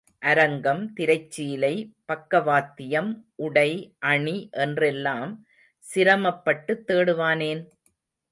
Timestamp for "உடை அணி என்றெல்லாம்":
3.35-5.45